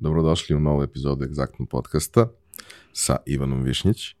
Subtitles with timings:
[0.00, 2.28] dobrodošli u novu epizodu Egzaktnog podcasta
[2.92, 4.08] sa Ivanom Višnjić.
[4.08, 4.14] E,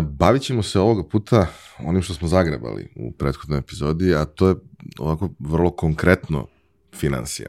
[0.00, 1.46] bavit ćemo se ovoga puta
[1.78, 4.54] onim što smo zagrebali u prethodnoj epizodi, a to je
[4.98, 6.46] ovako vrlo konkretno
[6.94, 7.48] financija.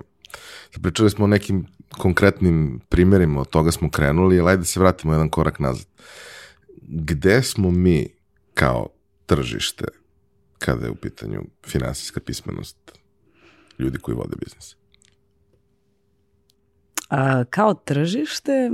[0.82, 5.30] Pričali smo o nekim konkretnim primjerima, od toga smo krenuli, ali da se vratimo jedan
[5.30, 5.86] korak nazad.
[6.82, 8.08] Gde smo mi
[8.54, 8.88] kao
[9.26, 9.86] tržište
[10.60, 12.78] kada je u pitanju finansijska pismenost
[13.80, 14.83] ljudi koji vode biznis?
[17.10, 18.72] A, kao tržište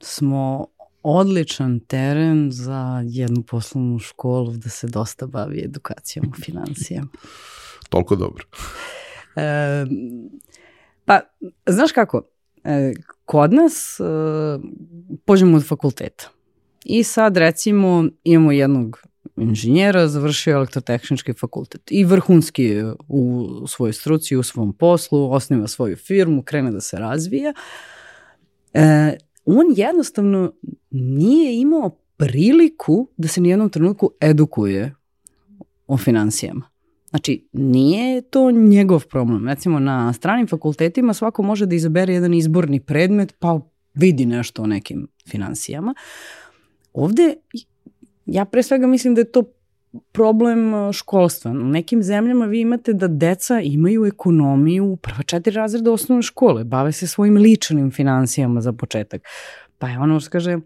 [0.00, 0.66] smo
[1.02, 7.08] odličan teren za jednu poslovnu školu da se dosta bavi edukacijom u financijama.
[7.90, 8.44] Toliko dobro.
[9.36, 9.86] E,
[11.04, 11.20] pa,
[11.66, 12.22] znaš kako,
[12.64, 12.92] e,
[13.24, 14.04] kod nas e,
[15.24, 16.28] pođemo od fakulteta
[16.84, 19.07] i sad recimo imamo jednog
[19.40, 25.96] inženjera, završio elektrotehnički fakultet i vrhunski je u svojoj struci, u svom poslu, osniva svoju
[25.96, 27.52] firmu, krene da se razvija.
[28.74, 30.52] E, on jednostavno
[30.90, 34.94] nije imao priliku da se nijednom trenutku edukuje
[35.86, 36.70] o financijama.
[37.10, 39.48] Znači, nije to njegov problem.
[39.48, 43.60] Recimo, na stranim fakultetima svako može da izabere jedan izborni predmet, pa
[43.94, 45.94] vidi nešto o nekim financijama.
[46.92, 47.34] Ovde
[48.28, 49.42] Ja pre svega mislim da je to
[50.12, 51.50] problem uh, školstva.
[51.50, 56.64] U nekim zemljama vi imate da deca imaju ekonomiju u prva četiri razreda osnovne škole,
[56.64, 59.22] bave se svojim ličnim financijama za početak.
[59.78, 60.58] Pa je ono što kaže,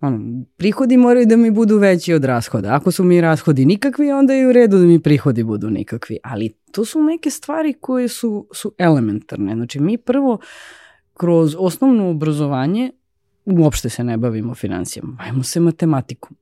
[0.00, 2.74] ono, prihodi moraju da mi budu veći od rashoda.
[2.74, 6.18] Ako su mi rashodi nikakvi, onda je u redu da mi prihodi budu nikakvi.
[6.22, 9.54] Ali to su neke stvari koje su, su elementarne.
[9.54, 10.38] Znači, mi prvo
[11.14, 12.92] kroz osnovno obrazovanje
[13.44, 16.36] uopšte se ne bavimo financijama, bavimo se matematikom.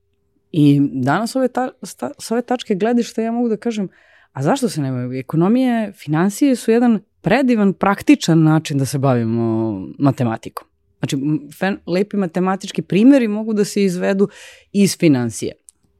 [0.53, 3.89] I danas ove ta, sta, s ove tačke gledišta ja mogu da kažem,
[4.33, 5.15] a zašto se ne bavimo?
[5.15, 10.69] Ekonomije, financije su jedan predivan, praktičan način da se bavimo matematikom.
[10.99, 11.17] Znači,
[11.59, 14.29] fen, lepi matematički primjeri mogu da se izvedu
[14.73, 15.53] iz financije.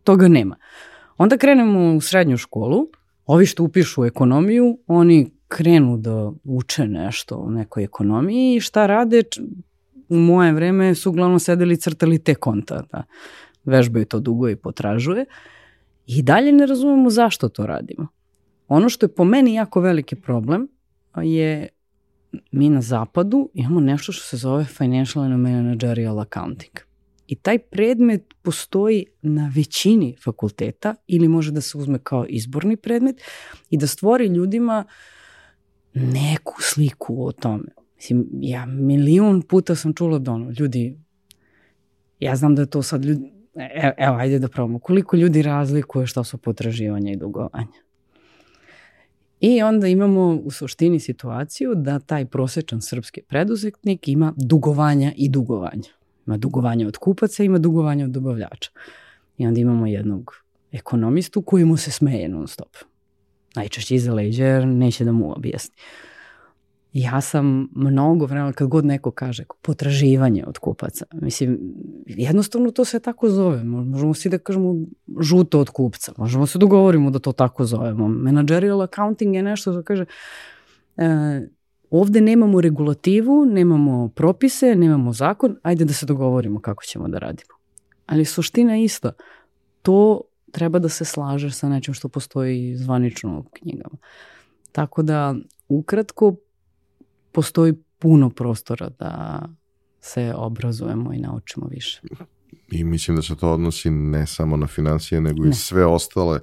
[0.05, 0.57] Toga nema.
[1.17, 2.89] Onda krenemo u srednju školu,
[3.27, 9.23] ovi što upišu ekonomiju, oni krenu da uče nešto o nekoj ekonomiji i šta rade,
[10.09, 12.83] u moje vreme su uglavnom sedeli i crtali te konta.
[12.93, 13.03] Da
[13.67, 15.25] vežbaju to dugo i potražuje.
[16.07, 18.09] I dalje ne razumemo zašto to radimo.
[18.69, 20.69] Ono što je po meni jako veliki problem
[21.23, 21.69] je
[22.53, 26.73] mi na zapadu imamo nešto što se zove Financial and Managerial Accounting.
[27.27, 33.21] I taj predmet postoji na većini fakulteta ili može da se uzme kao izborni predmet
[33.71, 34.85] i da stvori ljudima
[35.95, 37.69] neku sliku o tome.
[37.97, 40.99] Mislim, ja milion puta sam čula da ono, ljudi,
[42.21, 44.79] ja znam da je to sad ljudi, evo, evo, ajde da probamo.
[44.79, 47.87] Koliko ljudi razlikuje što su potraživanja i dugovanja?
[49.41, 55.91] I onda imamo u suštini situaciju da taj prosečan srpski preduzetnik ima dugovanja i dugovanja.
[56.27, 58.71] Ima dugovanja od kupaca, ima dugovanja od dobavljača.
[59.39, 60.35] I onda imamo jednog
[60.73, 62.77] ekonomistu koji mu se smeje non stop.
[63.55, 65.75] Najčešće iza leđa jer neće da mu objasni.
[66.99, 71.59] Ja sam mnogo vremena, kad god neko kaže potraživanje od kupaca, mislim,
[72.07, 73.65] jednostavno to se tako zove.
[73.65, 74.75] Možemo si da kažemo
[75.21, 76.13] žuto od kupca.
[76.17, 78.09] Možemo se dogovorimo da to tako zovemo.
[78.09, 80.05] Managerial accounting je nešto da kaže
[80.97, 81.07] e,
[81.91, 87.55] ovde nemamo regulativu, nemamo propise, nemamo zakon, ajde da se dogovorimo kako ćemo da radimo.
[88.07, 89.13] Ali suština je ista.
[89.83, 90.21] To
[90.51, 93.97] treba da se slaže sa nečim što postoji zvanično u knjigama.
[94.73, 95.35] Tako da,
[95.69, 96.35] ukratko,
[97.37, 99.43] postoji puno prostora da
[100.01, 102.01] se obrazujemo i naučimo više.
[102.71, 105.51] I mislim da se to odnosi ne samo na financije, nego ne.
[105.51, 106.41] i sve ostale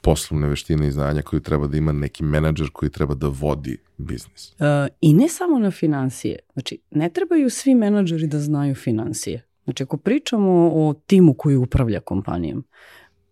[0.00, 4.52] poslovne veštine i znanja koje treba da ima neki menadžer koji treba da vodi biznis.
[4.52, 4.66] Uh,
[5.00, 6.38] I ne samo na financije.
[6.52, 9.46] Znači, ne trebaju svi menadžeri da znaju financije.
[9.64, 12.64] Znači, ako pričamo o timu koji upravlja kompanijom,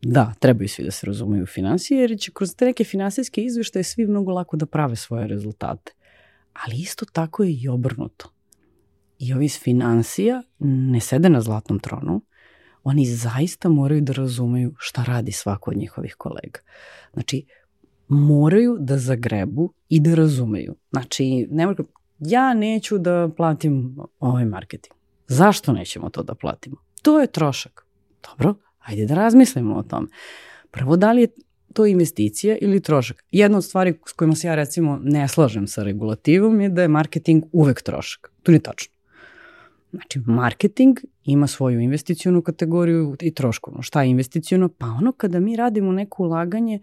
[0.03, 3.83] da, trebaju svi da se razumeju u financije, jer će kroz te neke finansijske izveštaje
[3.83, 5.93] svi mnogo lako da prave svoje rezultate.
[6.63, 8.31] Ali isto tako je i obrnuto.
[9.19, 12.23] I ovi iz financija ne sede na zlatnom tronu,
[12.85, 16.61] oni zaista moraju da razumeju šta radi svako od njihovih kolega.
[17.13, 17.47] Znači,
[18.09, 20.75] moraju da zagrebu i da razumeju.
[20.91, 21.83] Znači, ne mogu,
[22.19, 24.95] ja neću da platim ovaj marketing.
[25.27, 26.77] Zašto nećemo to da platimo?
[27.03, 27.87] To je trošak.
[28.23, 30.09] Dobro, ajde da razmislimo o tome.
[30.71, 31.29] Prvo, da li je
[31.75, 33.25] to investicija ili trošak.
[33.31, 36.89] Jedna od stvari s kojima se ja recimo ne slažem sa regulativom je da je
[36.89, 38.33] marketing uvek trošak.
[38.43, 38.95] To nije tačno.
[39.91, 43.83] Znači, marketing ima svoju investicijonu kategoriju i troškovno.
[43.83, 44.69] Šta je investicijono?
[44.69, 46.81] Pa ono kada mi radimo neko ulaganje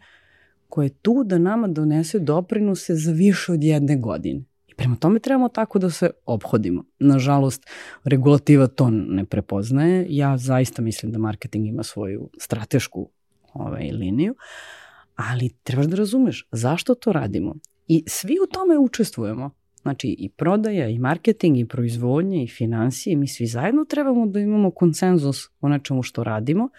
[0.70, 4.44] koje je tu da nama donese doprinose za više od jedne godine.
[4.68, 6.84] I Prema tome trebamo tako da se obhodimo.
[7.00, 7.70] Nažalost,
[8.04, 10.06] regulativa to ne prepoznaje.
[10.10, 13.10] Ja zaista mislim da marketing ima svoju stratešku
[13.54, 14.36] ovaj, liniju,
[15.30, 17.56] ali trebaš da razumeš zašto to radimo.
[17.88, 19.50] I svi u tome učestvujemo.
[19.82, 24.72] Znači i prodaja, i marketing, i proizvodnje, i financije, mi svi zajedno trebamo da imamo
[24.72, 26.70] konsenzus o nečemu što radimo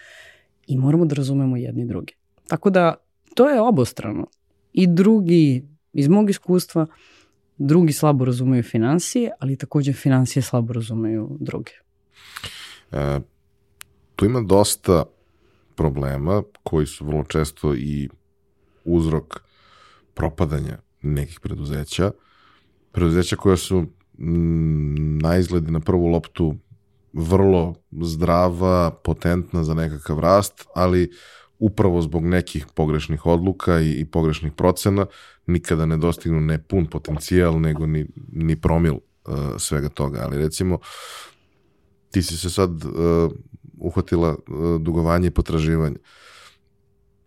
[0.66, 2.14] i moramo da razumemo jedni drugi.
[2.46, 2.94] Tako da
[3.34, 4.26] to je obostrano.
[4.72, 6.86] I drugi, iz mog iskustva,
[7.58, 11.72] drugi slabo razumeju financije, ali takođe financije slabo razumeju druge.
[12.92, 13.20] E,
[14.16, 15.04] tu ima dosta
[15.74, 18.08] problema koji su vrlo često i
[18.84, 19.40] uzrok
[20.14, 22.10] propadanja nekih preduzeća.
[22.92, 23.80] Preduzeća koja su
[24.18, 26.54] mm, na izgledi na prvu loptu
[27.12, 31.10] vrlo zdrava, potentna za nekakav rast, ali
[31.58, 35.06] upravo zbog nekih pogrešnih odluka i, i pogrešnih procena
[35.46, 40.20] nikada ne dostignu ne pun potencijal, nego ni, ni promil uh, svega toga.
[40.24, 40.78] Ali recimo,
[42.10, 43.32] ti si se sad uh,
[43.78, 45.96] uhvatila uh, dugovanje i potraživanje.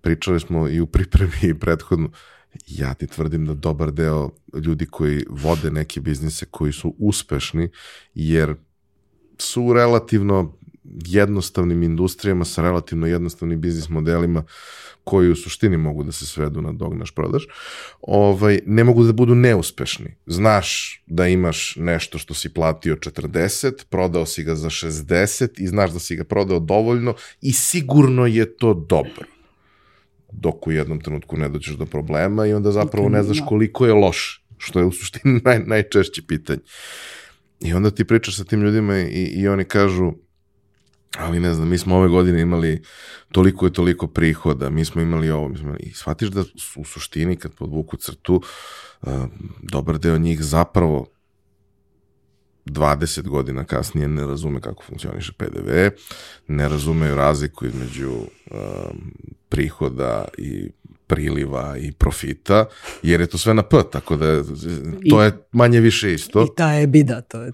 [0.06, 2.10] Pričali smo i u pripremi i prethodno.
[2.68, 7.70] Ja ti tvrdim da dobar deo ljudi koji vode neke biznise koji su uspešni,
[8.14, 8.56] jer
[9.38, 10.58] su relativno
[11.06, 14.44] jednostavnim industrijama sa relativno jednostavnim biznis modelima
[15.04, 17.48] koji u suštini mogu da se svedu na dognaš prodaš,
[18.02, 20.16] ovaj, ne mogu da budu neuspešni.
[20.26, 25.92] Znaš da imaš nešto što si platio 40, prodao si ga za 60 i znaš
[25.92, 29.35] da si ga prodao dovoljno i sigurno je to dobro
[30.40, 33.94] dok u jednom trenutku ne dođeš do problema i onda zapravo ne znaš koliko je
[33.94, 36.60] loš, što je u suštini naj, najčešće pitanje.
[37.60, 40.14] I onda ti pričaš sa tim ljudima i, i oni kažu,
[41.18, 42.82] ali ne znam, mi smo ove godine imali
[43.32, 46.44] toliko i toliko prihoda, mi smo imali ovo, mi smo imali, i shvatiš da
[46.76, 48.42] u suštini kad podvuku crtu,
[49.02, 49.10] uh,
[49.62, 51.08] dobar deo njih zapravo
[52.66, 55.70] 20 godina kasnije ne razume kako funkcioniše PDV,
[56.48, 59.14] ne razumeju razliku između um,
[59.50, 60.70] prihoda i
[61.08, 62.66] priliva i profita,
[63.04, 64.44] jer je to sve na P, tako da
[65.10, 66.42] to I, je manje više isto.
[66.44, 67.52] I ta je bida, to je.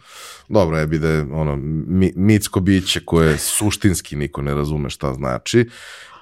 [0.49, 1.55] Dobro, je bida je ono,
[1.87, 5.69] mi, mitsko biće koje suštinski niko ne razume šta znači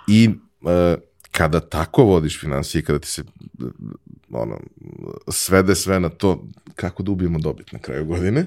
[0.07, 0.29] i
[0.65, 0.95] e,
[1.31, 3.23] kada tako vodiš financije, kada ti se
[4.31, 4.59] ono,
[5.27, 6.47] svede sve na to
[6.79, 8.45] kako da ubijemo dobit na kraju godine,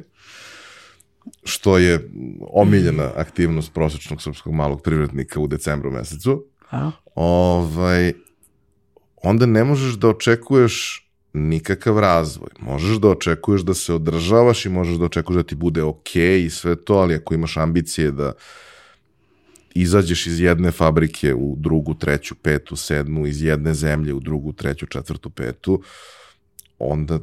[1.45, 6.91] što je omiljena aktivnost prosečnog srpskog malog privrednika u decembru mesecu, A?
[7.15, 8.13] ovaj,
[9.23, 10.99] onda ne možeš da očekuješ
[11.33, 12.51] nikakav razvoj.
[12.61, 16.51] Možeš da očekuješ da se održavaš i možeš da očekuješ da ti bude ok i
[16.51, 18.33] sve to, ali ako imaš ambicije da
[19.75, 24.87] izađeš iz jedne fabrike u drugu, treću, petu, sedmu, iz jedne zemlje u drugu, treću,
[24.87, 25.83] četvrtu, petu,
[26.79, 27.21] onda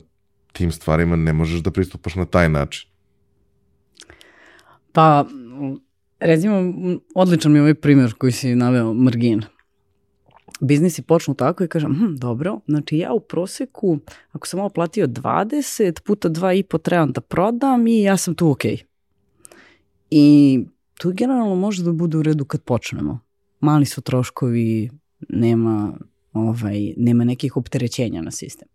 [0.51, 2.89] tim stvarima ne možeš da pristupaš na taj način.
[4.91, 5.25] Pa,
[6.19, 6.73] recimo,
[7.15, 9.47] odličan mi je ovaj primjer koji si naveo, Margina
[10.59, 13.99] biznisi počnu tako i kažem, hm, dobro, znači ja u proseku,
[14.31, 18.75] ako sam ovo platio 20 puta 2,5 trebam da prodam i ja sam tu okej.
[18.75, 18.83] Okay.
[20.09, 20.59] I
[20.97, 23.19] tu generalno može da bude u redu kad počnemo.
[23.59, 24.89] Mali su troškovi,
[25.29, 25.93] nema,
[26.33, 28.67] ovaj, nema nekih opterećenja na sistem.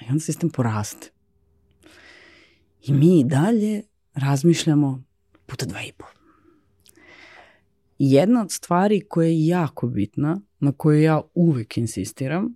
[0.00, 1.10] I onda sistem poraste.
[2.82, 3.82] I mi dalje
[4.14, 5.02] razmišljamo
[5.46, 6.04] puta dva i po.
[7.98, 12.54] Jedna od stvari koja je jako bitna na koju ja uvek insistiram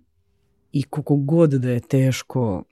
[0.71, 2.63] i koliko god da je teško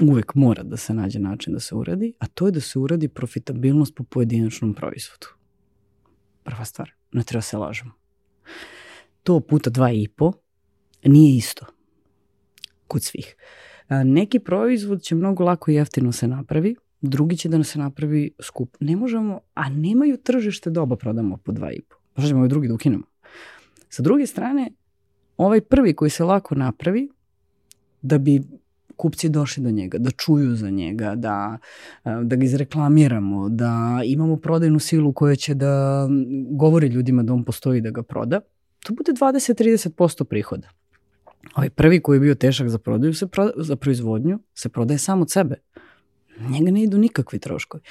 [0.00, 3.08] uvek mora da se nađe način da se uradi, a to je da se uradi
[3.08, 5.26] profitabilnost po pojedinačnom proizvodu.
[6.42, 7.92] Prva stvar, ne treba se lažemo.
[9.22, 10.32] To puta dva i po
[11.04, 11.66] nije isto
[12.92, 13.34] kod svih.
[14.04, 18.76] Neki proizvod će mnogo lako i jeftino se napravi, drugi će da se napravi skup.
[18.80, 21.96] Ne možemo, a nemaju tržište da oba prodamo po dva i po.
[22.16, 23.04] Možemo ovaj drugi da ukinemo.
[23.88, 24.70] Sa druge strane,
[25.36, 27.08] ovaj prvi koji se lako napravi,
[28.02, 28.42] da bi
[28.96, 31.58] kupci došli do njega, da čuju za njega, da,
[32.04, 36.06] da ga izreklamiramo, da imamo prodajnu silu koja će da
[36.50, 38.40] govori ljudima da on postoji da ga proda,
[38.84, 40.81] to bude 20-30% prihoda.
[41.54, 45.22] Ovaj prvi koji je bio težak za prodaju, se pro, za proizvodnju, se prodaje sam
[45.22, 45.54] od sebe.
[46.50, 47.82] Njega ne idu nikakvi troškovi.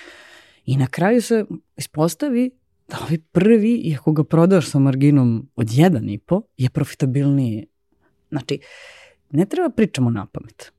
[0.65, 1.46] I na kraju se
[1.77, 2.51] ispostavi
[2.88, 7.67] da ovi prvi, i ako ga prodaš sa marginom od 1,5, je profitabilniji.
[8.29, 8.60] Znači,
[9.31, 10.72] ne treba pričamo na pamet.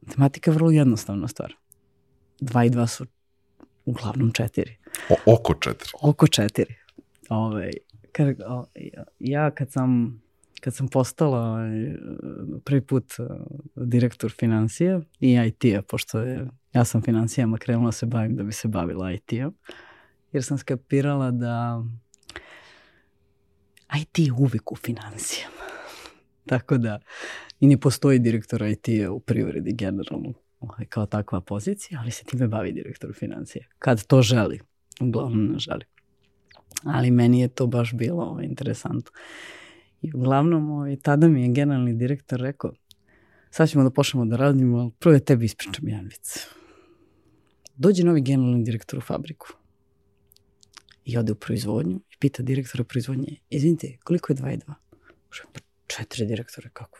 [0.00, 1.54] Matematika je vrlo jednostavna stvar.
[2.40, 3.06] 2 i 2 su
[3.84, 4.74] uglavnom 4.
[5.08, 5.74] O, oko 4.
[6.02, 6.64] Oko 4.
[7.28, 7.70] Ove, ovaj,
[8.12, 8.64] kad, o,
[9.18, 10.20] ja kad sam
[10.60, 11.96] kad sam postala ovaj,
[12.64, 13.26] prvi put uh,
[13.76, 18.52] direktor financija i IT-a, pošto je, ja sam financijama krenula da se bavim da bi
[18.52, 19.54] se bavila IT-om,
[20.32, 21.84] jer sam skapirala da
[24.00, 25.64] IT je uvek u financijama.
[26.50, 27.00] Tako da
[27.60, 32.48] i ne postoji direktor IT-a u privredi generalno ovaj, kao takva pozicija, ali se time
[32.48, 33.64] bavi direktor financija.
[33.78, 34.60] Kad to želi,
[35.00, 35.84] uglavnom ne želi.
[36.84, 39.12] Ali meni je to baš bilo ovaj, interesantno.
[40.02, 42.72] I uglavnom, ovaj, tada mi je generalni direktor rekao,
[43.50, 46.46] sad ćemo da počnemo da radimo, ali prvo da tebi ispričam jedan vic.
[47.76, 49.48] Dođe novi generalni direktor u fabriku
[51.04, 54.74] i ode u proizvodnju i pita direktora proizvodnje, izvinite, koliko je 2 i 2?
[55.28, 56.98] Kaže, pa četiri direktore, kako?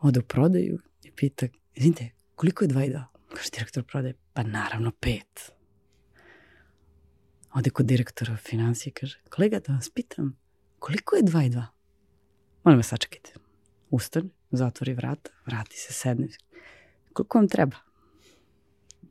[0.00, 3.04] Ode u prodaju i pita, izvinite, koliko je 2 i 2?
[3.34, 5.52] Kaže direktor prodaje, pa naravno pet.
[7.54, 10.36] Ode kod direktora financije kaže, kolega da vas pitam,
[10.86, 11.62] koliko je 2 i 2?
[12.64, 13.32] Molim vas, sačekajte.
[13.90, 16.28] Ustane, zatvori vrata, vrati se, sedne.
[17.12, 17.76] Koliko vam treba?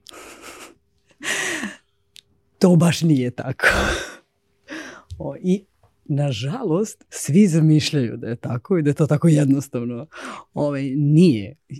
[2.60, 3.68] to baš nije tako.
[5.20, 5.66] o, I
[6.06, 10.08] nažalost, svi zamišljaju da je tako i da je to tako jednostavno.
[10.54, 11.56] Ovaj, nije.
[11.70, 11.76] E,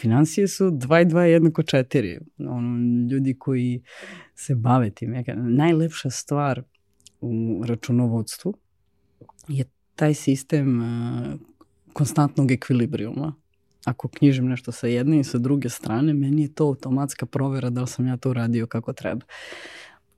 [0.00, 2.20] financije su 2 i 2 jednako 4.
[2.38, 2.78] Ono,
[3.10, 3.82] ljudi koji
[4.34, 5.24] se bave tim.
[5.36, 6.62] Najlepša stvar
[7.20, 8.54] u računovodstvu
[9.48, 9.64] je
[9.96, 11.40] taj sistem uh,
[11.92, 13.34] konstantnog ekvilibrijuma.
[13.84, 17.80] Ako knjižim nešto sa jedne i sa druge strane, meni je to automatska provera da
[17.80, 19.26] li sam ja to uradio kako treba.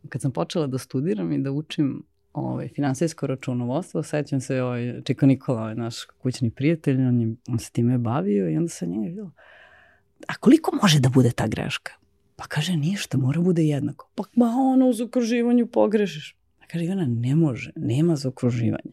[0.09, 2.03] Kad sam počela da studiram i da učim
[2.33, 7.59] ovaj, finansijsko računovodstvo, sećam se, ovaj, Čiko Nikola, ovaj, naš kućni prijatelj, on, je, on
[7.59, 9.31] se time bavio i onda sam njega videla,
[10.27, 11.93] a koliko može da bude ta greška?
[12.37, 14.09] Pa kaže, ništa, mora bude jednako.
[14.15, 16.37] Pa ma ono, uz okruživanju pogrešiš.
[16.73, 18.93] Kaže, Ivana, ne može, nema za okruživanje.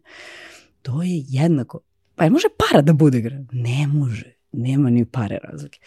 [0.81, 1.79] To je jednako.
[2.15, 3.43] Pa je može para da bude igra?
[3.51, 5.79] Ne može nema ni pare razlike.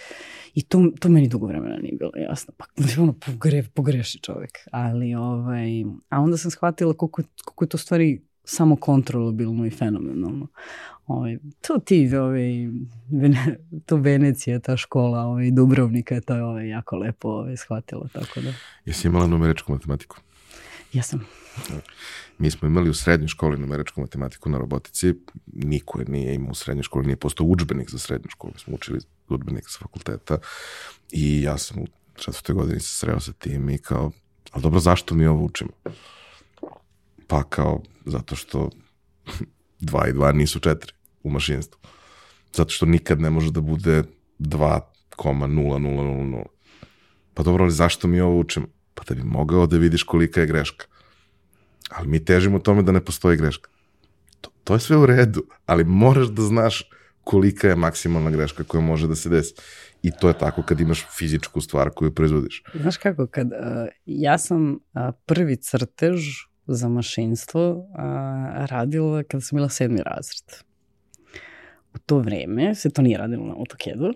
[0.54, 2.54] I to, to meni dugo vremena nije bilo jasno.
[2.56, 2.64] Pa
[3.02, 4.58] ono, pogre, pogreši čovek.
[4.70, 10.46] Ali, ovaj, a onda sam shvatila koliko, koliko je to stvari samo kontrolabilno i fenomenalno.
[11.06, 12.68] Ovaj, to ti, ovaj,
[13.10, 18.08] Vene, to Venecija, ta škola ovaj, Dubrovnika, to je ovaj, jako lepo ovaj, shvatila.
[18.12, 18.52] Tako da.
[18.84, 20.16] Jesi imala numeričku matematiku?
[20.92, 21.26] Jesam.
[22.38, 25.14] Mi smo imali u srednjoj školi numeričku matematiku na robotici,
[25.46, 28.74] niko je nije imao u srednjoj školi, nije postao učbenik za srednju školu, mi smo
[28.74, 30.38] učili učbenik sa fakulteta
[31.10, 34.10] i ja sam u četvrtoj godini se sreo sa tim i kao,
[34.50, 35.70] ali dobro, zašto mi ovo učimo?
[37.26, 38.70] Pa kao, zato što
[39.80, 41.80] 2 i 2 nisu 4 u mašinstvu.
[42.52, 44.02] Zato što nikad ne može da bude
[44.38, 46.44] 2,0000.
[47.34, 48.66] Pa dobro, ali zašto mi ovo učimo?
[48.94, 50.86] Pa da bi mogao da vidiš kolika je greška.
[51.90, 53.70] Ali mi težimo tome da ne postoji greška.
[54.40, 56.90] To, to je sve u redu, ali moraš da znaš
[57.24, 59.54] kolika je maksimalna greška koja može da se desi.
[60.02, 62.62] I to je tako kad imaš fizičku stvar koju proizvodiš.
[62.74, 64.78] Znaš kako, kad, uh, ja sam uh,
[65.26, 66.20] prvi crtež
[66.66, 67.86] za mašinstvo uh,
[68.70, 70.62] radila kada sam bila sedmi razred.
[71.94, 74.12] U to vreme se to nije radilo na AutoCAD-u,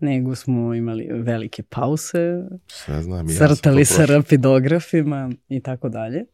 [0.00, 6.24] nego smo imali velike pause, Sve znam, ja crtali sa rapidografima i tako dalje.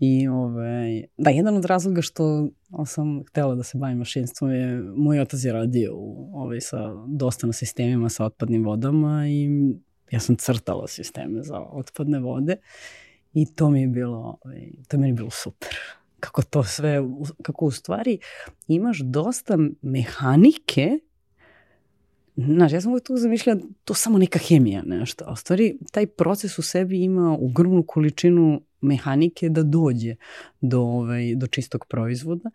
[0.00, 2.48] I ovaj, da, jedan od razloga što
[2.86, 7.46] sam htela da se bavim mašinstvom je, moj otac je radio u, ovaj, sa dosta
[7.46, 9.48] na sistemima sa otpadnim vodama i
[10.10, 12.56] ja sam crtala sisteme za otpadne vode
[13.34, 15.76] i to mi je bilo, ovaj, to mi je bilo super.
[16.20, 16.98] Kako to sve,
[17.42, 18.18] kako u stvari
[18.68, 20.98] imaš dosta mehanike
[22.36, 26.06] Znaš, ja sam uvijek tu zamišljala to samo neka hemija nešto, a u stvari taj
[26.06, 30.14] proces u sebi ima ogromnu količinu mehanike da dođe
[30.60, 32.50] do, ovaj, do čistog proizvoda.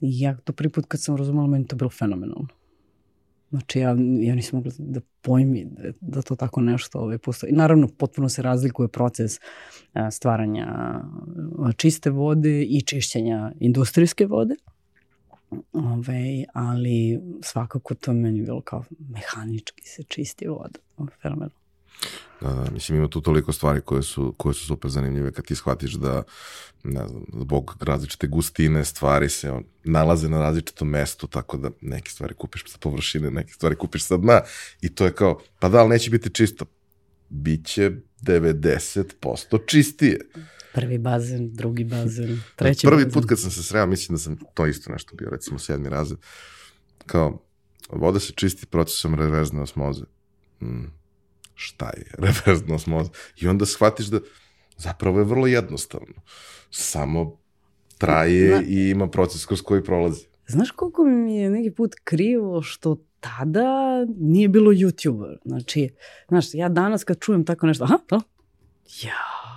[0.00, 2.48] I ja to prvi put kad sam razumela, meni to bilo fenomenalno.
[3.50, 3.88] Znači, ja,
[4.20, 7.52] ja nisam mogla da pojmi da, da to tako nešto ovaj, postoji.
[7.52, 9.40] Naravno, potpuno se razlikuje proces
[10.10, 11.00] stvaranja
[11.76, 14.54] čiste vode i čišćenja industrijske vode.
[15.50, 20.78] Ove, ovaj, ali svakako to meni bilo kao mehanički se čisti voda.
[21.22, 21.58] Fenomenalno.
[22.40, 25.54] Da, da, mislim ima tu toliko stvari koje su, koje su super zanimljive kad ti
[25.54, 26.22] shvatiš da
[26.84, 32.10] ne znam, zbog različite gustine stvari se on, nalaze na različitom mestu, tako da neke
[32.10, 34.40] stvari kupiš sa površine, neke stvari kupiš sa dna
[34.80, 36.64] i to je kao, pa da, ali neće biti čisto.
[37.28, 37.90] Biće
[38.22, 40.18] 90% čistije.
[40.78, 43.12] Prvi bazen, drugi bazen, treći Prvi bazen.
[43.12, 46.18] put kad sam se sreo, mislim da sam to isto nešto bio, recimo sedmi razred,
[47.06, 47.42] kao,
[47.90, 50.04] voda se čisti procesom reverzne osmoze.
[50.62, 50.84] Mm,
[51.54, 52.04] šta je
[52.46, 53.10] reverzna osmoza?
[53.36, 54.20] I onda shvatiš da
[54.76, 56.14] zapravo je vrlo jednostavno.
[56.70, 57.36] Samo
[57.98, 60.24] traje Na- i ima proces kroz koji prolazi.
[60.46, 63.64] Znaš koliko mi je neki put krivo što tada
[64.10, 65.36] nije bilo YouTube-a.
[65.44, 65.88] Znači,
[66.28, 68.16] znaš, ja danas kad čujem tako nešto, aha, to?
[68.16, 68.22] Ja,
[69.02, 69.47] Zna-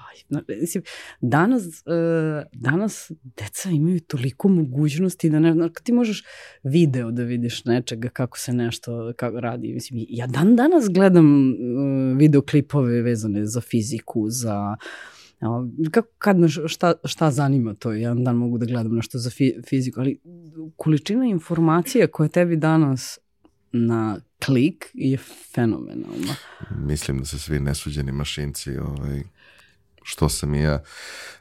[0.61, 0.83] mislim,
[1.21, 6.23] danas, uh, danas deca imaju toliko mogućnosti da ne, kad ti možeš
[6.63, 9.73] video da vidiš nečega kako se nešto kako radi.
[9.73, 14.75] Mislim, ja dan danas gledam uh, videoklipove vezane za fiziku, za
[15.91, 19.53] kako, kad me šta, šta zanima to, jedan dan mogu da gledam nešto za fi,
[19.69, 20.19] fiziku, ali
[20.75, 23.19] količina informacija koja je tebi danas
[23.71, 25.17] na klik je
[25.55, 26.35] fenomenalna.
[26.77, 29.23] Mislim da se svi nesuđeni mašinci, ovaj,
[30.03, 30.84] što sam i ja,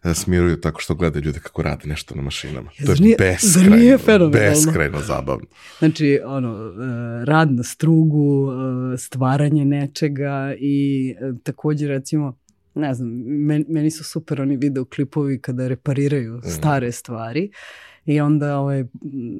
[0.04, 2.70] e, smiruju tako što gledaju ljude kako rade nešto na mašinama.
[2.86, 4.50] To je nije- beskrajno, nije fenomenalno?
[4.50, 5.46] beskrajno zabavno.
[5.78, 8.48] Znači, ono, e, rad na strugu,
[8.94, 12.36] e, stvaranje nečega i takođe, recimo,
[12.74, 13.08] ne znam,
[13.68, 17.50] meni, su super oni videoklipovi kada repariraju stare stvari
[18.04, 18.84] i onda, ovaj,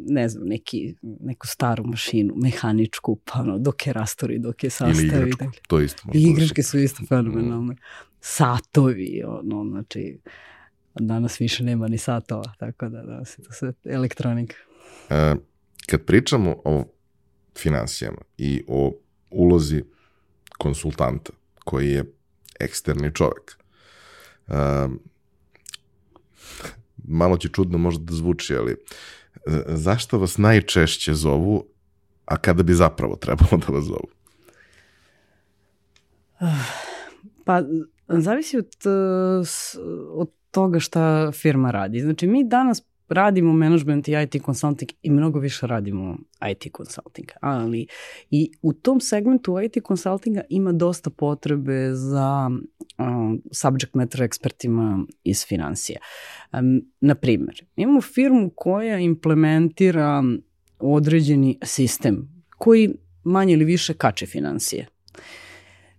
[0.06, 4.98] ne znam, neki, neku staru mašinu, mehaničku, pa ono, dok je rastori, dok je sastavi.
[4.98, 7.74] Ili igračku, to isto I se- igračke su isto fenomenalne.
[8.20, 10.18] Satovi, ono, znači,
[10.94, 14.56] danas više nema ni satova, tako da danas je to sve elektronika.
[15.10, 15.34] E,
[15.86, 16.84] kad pričamo o
[17.58, 18.96] finansijama i o
[19.30, 19.84] ulozi
[20.58, 21.32] konsultanta,
[21.64, 22.12] koji je
[22.60, 23.58] eksterni čovek,
[24.48, 24.52] e,
[27.04, 28.76] malo će čudno možda da zvuči, ali e,
[29.66, 31.66] zašto vas najčešće zovu,
[32.24, 34.08] a kada bi zapravo trebalo da vas zovu?
[37.44, 37.62] Pa,
[38.10, 39.76] zavisi od, uh, s-
[40.10, 42.00] od toga šta firma radi.
[42.00, 46.18] Znači, mi danas radimo management i IT consulting i mnogo više radimo
[46.50, 47.86] IT consulting, ali
[48.30, 52.50] i u tom segmentu IT consultinga ima dosta potrebe za
[52.98, 56.00] um, subject matter ekspertima iz financija.
[56.52, 60.22] Um, na primjer, imamo firmu koja implementira
[60.78, 64.86] određeni sistem koji manje ili više kače financije.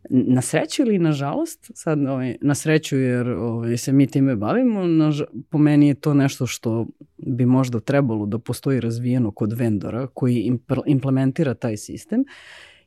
[0.10, 4.88] Na sreću ili na žalost, sad ovaj, na sreću jer ovaj, se mi time bavimo,
[4.88, 5.12] na,
[5.50, 6.88] po meni je to nešto što
[7.18, 12.24] bi možda trebalo da postoji razvijeno kod vendora koji impl- implementira taj sistem,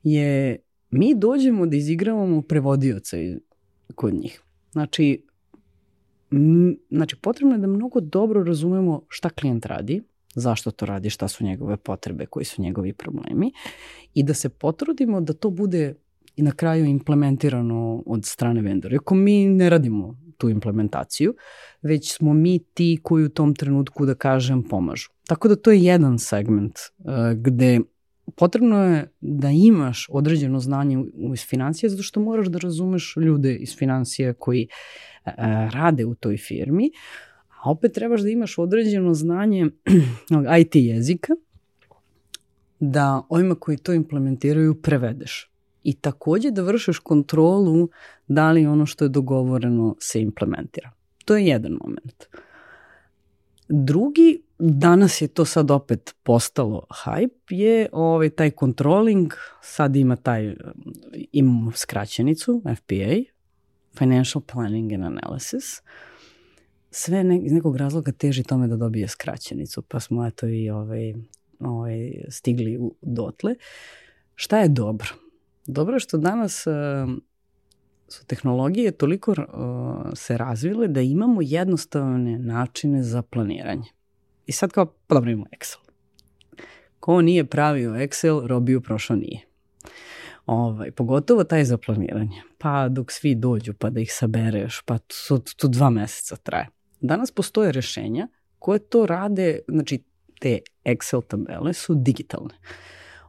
[0.03, 0.59] je
[0.91, 3.17] mi dođemo da izigravamo prevodioca
[3.95, 4.43] kod njih.
[4.73, 5.25] Znači,
[6.91, 10.03] znači, potrebno je da mnogo dobro razumemo šta klijent radi,
[10.35, 13.53] zašto to radi, šta su njegove potrebe, koji su njegovi problemi
[14.15, 15.95] i da se potrudimo da to bude
[16.37, 18.95] i na kraju implementirano od strane vendora.
[18.95, 21.35] Iako mi ne radimo tu implementaciju,
[21.83, 25.09] već smo mi ti koji u tom trenutku, da kažem, pomažu.
[25.27, 27.05] Tako da to je jedan segment uh,
[27.37, 27.81] gde
[28.37, 33.77] potrebno je da imaš određeno znanje iz financija, zato što moraš da razumeš ljude iz
[33.77, 35.33] financija koji uh,
[35.73, 36.91] rade u toj firmi,
[37.63, 39.67] a opet trebaš da imaš određeno znanje
[40.61, 41.33] IT jezika,
[42.81, 45.54] da ovima koji to implementiraju prevedeš.
[45.85, 47.89] I takođe da vršiš kontrolu
[48.29, 50.91] da li ono što je dogovoreno se implementira.
[51.25, 52.27] To je jedan moment.
[53.69, 60.55] Drugi, danas je to sad opet postalo hype, je ovaj, taj controlling, sad ima taj,
[61.33, 63.33] imamo skraćenicu, FPA,
[63.99, 65.83] Financial Planning and Analysis,
[66.91, 71.15] sve ne, iz nekog razloga teži tome da dobije skraćenicu, pa smo eto i ovaj,
[71.61, 73.55] ovaj, stigli u, dotle.
[74.35, 75.24] Šta je dobro?
[75.67, 76.73] Dobro što danas uh,
[78.09, 79.37] su tehnologije toliko uh,
[80.15, 83.89] se razvile da imamo jednostavne načine za planiranje.
[84.47, 85.79] I sad kao, pa dobro imamo Excel.
[87.01, 89.41] Ko nije pravio Excel, robiju prošao nije.
[90.47, 92.43] Ovaj, pogotovo taj za planiranje.
[92.59, 96.69] Pa dok svi dođu pa da ih sabereš, pa to, to dva meseca traje.
[97.01, 100.03] Danas postoje rešenja koje to rade, znači
[100.41, 102.55] te Excel tabele su digitalne.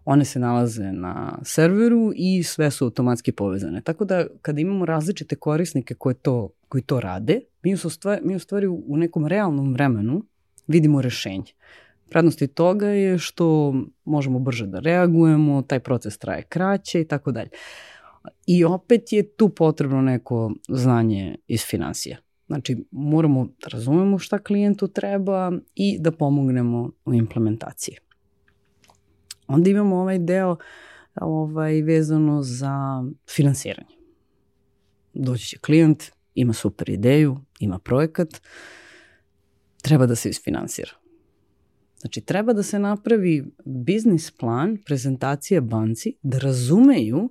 [0.05, 3.81] One se nalaze na serveru i sve su automatski povezane.
[3.81, 8.35] Tako da kada imamo različite korisnike koje to, koji to rade, mi u stvari, mi
[8.35, 10.23] u stvari u nekom realnom vremenu
[10.67, 11.51] vidimo rešenje.
[12.09, 17.49] Prednosti toga je što možemo brže da reagujemo, taj proces traje kraće i tako dalje.
[18.47, 22.17] I opet je tu potrebno neko znanje iz financija.
[22.47, 27.95] Znači, moramo da razumemo šta klijentu treba i da pomognemo u implementaciji.
[29.47, 30.57] Onda imamo ovaj deo
[31.15, 33.95] ovaj, vezano za finansiranje.
[35.13, 36.03] Doći će klijent,
[36.33, 38.41] ima super ideju, ima projekat,
[39.81, 40.91] treba da se isfinansira.
[41.99, 47.29] Znači, treba da se napravi biznis plan, prezentacija banci, da razumeju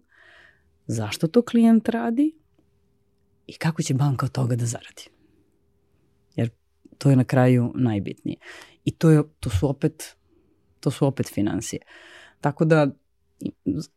[0.87, 2.35] zašto to klijent radi
[3.47, 5.09] i kako će banka od toga da zaradi.
[6.37, 6.51] Jer
[6.99, 8.37] To je na kraju najbitnije.
[8.85, 10.17] I to, je, to su opet
[10.85, 11.81] to su opet financije.
[12.41, 12.91] Tako da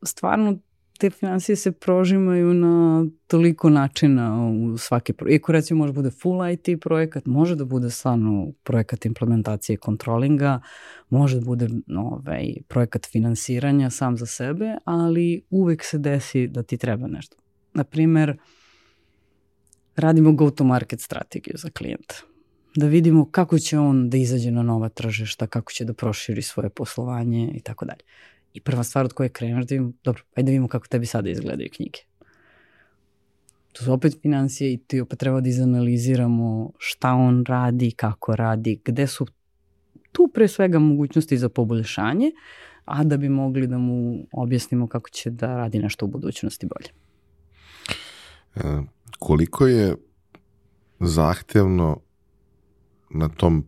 [0.03, 0.57] stvarno
[0.97, 5.33] te financije se prožimaju na toliko načina u svaki projekt.
[5.33, 10.61] Iako recimo može bude full IT projekat, može da bude stvarno projekat implementacije kontrolinga,
[11.09, 16.77] može da bude ovaj, projekat finansiranja sam za sebe, ali uvek se desi da ti
[16.77, 17.37] treba nešto.
[17.73, 18.37] Naprimer,
[19.95, 22.15] radimo go-to-market strategiju za klijenta.
[22.77, 26.69] Da vidimo kako će on da izađe na nova tržišta, kako će da proširi svoje
[26.69, 28.01] poslovanje i tako dalje.
[28.53, 31.29] I prva stvar od koje kreneš da vidimo, dobro, ajde da vidimo kako tebi sada
[31.29, 31.99] izgledaju knjige.
[33.73, 38.79] To su opet financije i ti opet treba da izanaliziramo šta on radi, kako radi,
[38.85, 39.25] gde su
[40.11, 42.31] tu pre svega mogućnosti za poboljšanje,
[42.85, 46.89] a da bi mogli da mu objasnimo kako će da radi nešto u budućnosti bolje.
[48.55, 48.83] E,
[49.19, 49.95] koliko je
[50.99, 52.06] zahtevno
[53.09, 53.65] na tom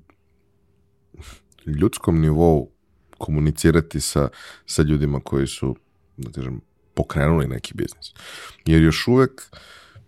[1.66, 2.72] ljudskom nivou
[3.18, 4.30] komunicirati sa,
[4.66, 5.76] sa ljudima koji su,
[6.18, 6.62] da kažem,
[6.94, 8.14] pokrenuli neki biznis.
[8.66, 9.52] Jer još uvek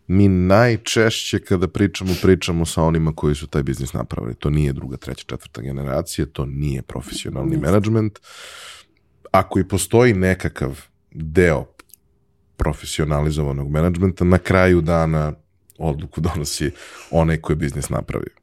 [0.08, 4.36] mi najčešće kada pričamo, pričamo sa onima koji su taj biznis napravili.
[4.36, 7.62] To nije druga, treća, četvrta generacija, to nije profesionalni yes.
[7.62, 8.20] management.
[9.32, 11.66] Ako i postoji nekakav deo
[12.58, 15.34] profesionalizovanog menadžmenta, na kraju dana
[15.78, 16.72] odluku donosi
[17.12, 18.41] onaj koji je biznis napravio.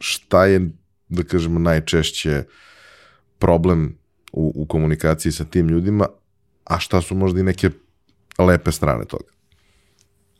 [0.00, 0.70] Šta je,
[1.08, 2.42] da kažemo, najčešće
[3.38, 3.98] problem
[4.32, 6.06] u, u komunikaciji sa tim ljudima,
[6.64, 7.70] a šta su možda i neke
[8.38, 9.24] lepe strane toga?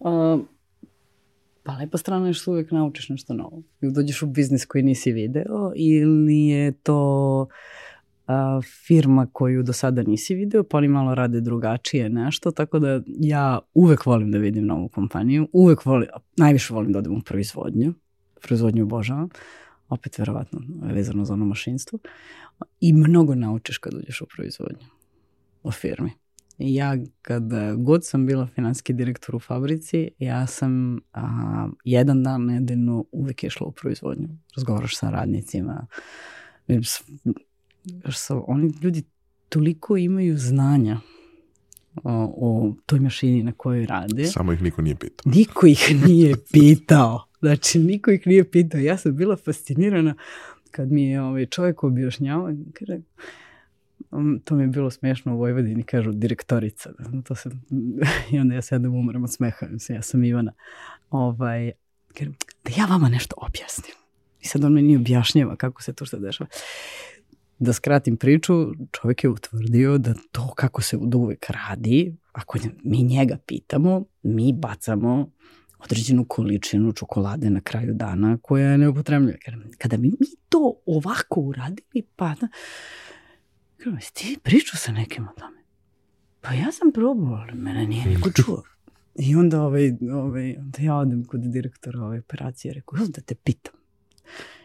[0.00, 0.40] Uh,
[1.62, 3.62] pa lepa strana je što uvek naučiš nešto novo.
[3.80, 7.46] Ili dođeš u biznis koji nisi video ili je to
[8.26, 13.00] a, firma koju do sada nisi video, pa oni malo rade drugačije nešto, tako da
[13.06, 17.94] ja uvek volim da vidim novu kompaniju, uvek volim, najviše volim da odem u proizvodnju,
[18.40, 19.28] proizvodnju obožavam,
[19.88, 21.98] opet verovatno vezano za ono mašinstvo
[22.80, 24.86] i mnogo naučiš kad uđeš u proizvodnju
[25.62, 26.10] u firmi.
[26.58, 27.42] Ja kad
[27.78, 33.66] god sam bila finanski direktor u fabrici, ja sam a, jedan dan nedeljno uvek išla
[33.66, 34.28] u proizvodnju.
[34.56, 35.86] Razgovaraš sa radnicima.
[38.12, 39.02] Sa, oni ljudi
[39.48, 41.00] toliko imaju znanja
[42.04, 44.26] o, o toj mašini na kojoj rade.
[44.26, 45.32] Samo ih niko nije pitao.
[45.32, 47.29] Niko ih nije pitao.
[47.40, 48.80] Znači, niko ih nije pitao.
[48.80, 50.14] Ja sam bila fascinirana
[50.70, 53.00] kad mi je ovaj čovjek objašnjavao, kaže,
[54.10, 56.90] um, to mi je bilo smešno u Vojvodini, kažu direktorica.
[57.24, 57.50] To se,
[58.32, 60.52] I onda ja sedem umrem od smeha, mislim, ja sam Ivana.
[61.10, 61.72] Ovaj,
[62.18, 62.30] kaže,
[62.64, 63.94] da ja vama nešto objasnim.
[64.40, 66.50] I sad on meni objašnjava kako se to što dešava.
[67.58, 68.54] Da skratim priču,
[68.92, 74.52] čovjek je utvrdio da to kako se od uvek radi, ako mi njega pitamo, mi
[74.52, 75.30] bacamo
[75.84, 79.38] određenu količinu čokolade na kraju dana koja je neupotrebljiva.
[79.78, 82.48] Kada bi mi to ovako uradili, pa da...
[84.12, 85.60] Ti pričao sa nekim o tome?
[86.40, 88.62] Pa ja sam probao, ali mene nije niko čuo.
[89.14, 93.34] I onda, ovaj, ovaj, onda ja odem kod direktora ove operacije, rekao, ja da te
[93.34, 93.74] pitam.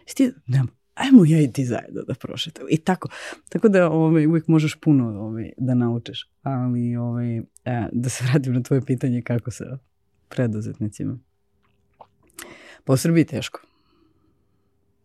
[0.06, 2.68] Sti, nema, ajmo ja i ti zajedno da prošetamo.
[2.72, 3.10] I tako.
[3.50, 6.30] Tako da ovaj, uvijek možeš puno ovaj, da naučiš.
[6.42, 7.44] Ali ovaj, e,
[7.92, 9.66] da se vratim na tvoje pitanje kako se
[10.30, 11.20] preduzetnicima.
[12.88, 13.60] U Srbiji teško.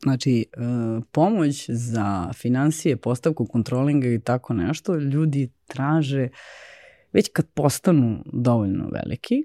[0.03, 0.61] Znači, e,
[1.13, 6.29] pomoć za financije, postavku kontrolinga i tako nešto, ljudi traže
[7.13, 9.45] već kad postanu dovoljno veliki,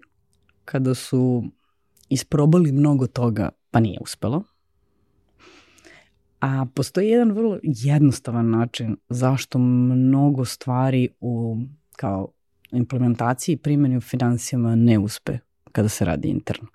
[0.65, 1.43] kada su
[2.09, 4.43] isprobali mnogo toga, pa nije uspelo.
[6.39, 11.57] A postoji jedan vrlo jednostavan način zašto mnogo stvari u
[11.95, 12.31] kao
[12.71, 15.37] implementaciji i primjeni u financijama ne uspe
[15.75, 16.67] kada se radi interno.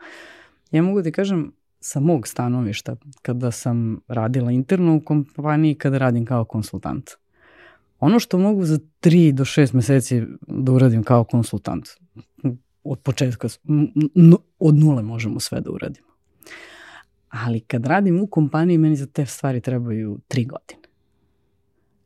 [0.70, 6.26] Ja mogu da kažem sa mog stanovišta, kada sam radila interno u kompaniji, kada radim
[6.26, 7.10] kao konsultant.
[8.00, 11.88] Ono što mogu za 3 do 6 meseci da uradim kao konsultant,
[12.84, 13.48] od početka,
[14.58, 16.08] od nule možemo sve da uradimo.
[17.28, 20.88] Ali kad radim u kompaniji, meni za te stvari trebaju 3 godine.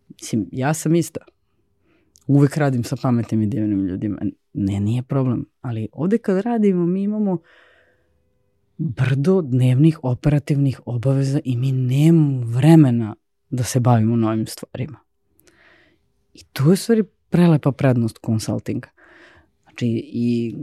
[0.08, 1.20] Mislim, ja sam ista.
[2.26, 4.18] Uvek radim sa pametnim i divnim ljudima.
[4.52, 5.46] Ne, nije problem.
[5.60, 7.38] Ali ovde kad radimo, mi imamo
[8.78, 13.14] brdo dnevnih operativnih obaveza i mi nemamo vremena
[13.50, 14.98] da se bavimo novim stvarima.
[16.34, 18.88] I to je stvari prelepa prednost konsultinga.
[19.62, 20.56] Znači i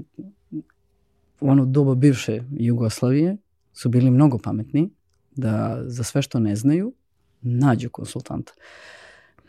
[1.39, 3.37] u ono doba bivše Jugoslavije
[3.73, 4.89] su bili mnogo pametni
[5.35, 6.93] da za sve što ne znaju
[7.41, 8.53] nađu konsultanta.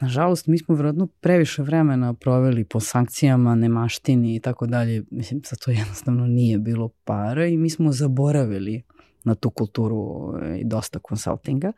[0.03, 5.05] Nažalost, mi smo vjerojatno previše vremena proveli po sankcijama, nemaštini i tako dalje.
[5.11, 8.83] Mislim, za to jednostavno nije bilo para i mi smo zaboravili
[9.25, 11.73] na tu kulturu i dosta konsultinga.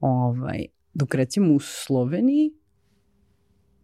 [0.00, 0.64] Ovaj,
[0.94, 2.52] dok recimo u Sloveniji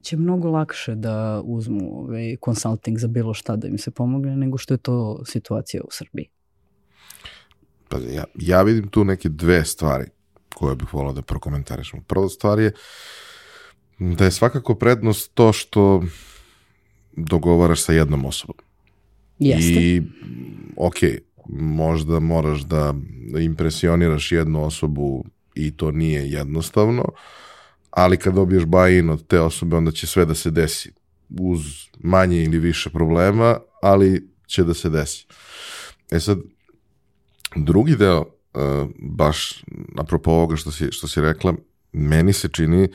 [0.02, 4.58] će mnogo lakše da uzmu ovaj, consulting za bilo šta da im se pomogne nego
[4.58, 6.28] što je to situacija u Srbiji.
[7.88, 10.04] Pa ja, ja vidim tu neke dve stvari
[10.54, 12.02] koje bih volao da prokomentarišemo.
[12.06, 12.72] Prva stvar je
[13.98, 16.02] da je svakako prednost to što
[17.16, 18.56] dogovaraš sa jednom osobom.
[19.38, 19.80] Jeste.
[19.80, 20.02] I,
[20.76, 20.96] ok,
[21.48, 22.94] možda moraš da
[23.40, 25.24] impresioniraš jednu osobu
[25.54, 27.04] i to nije jednostavno,
[27.90, 30.92] ali kad dobiješ buy-in od te osobe, onda će sve da se desi
[31.40, 31.60] uz
[32.00, 35.26] manje ili više problema, ali će da se desi.
[36.10, 36.38] E sad,
[37.56, 39.64] drugi deo, uh, baš
[39.96, 41.54] apropo ovoga što si, što si rekla,
[41.92, 42.88] meni se čini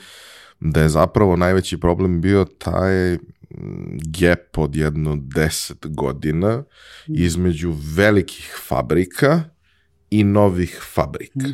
[0.60, 3.18] da je zapravo najveći problem bio taj
[4.20, 6.64] gap od jedno deset godina
[7.06, 9.42] između velikih fabrika
[10.10, 11.48] i novih fabrika.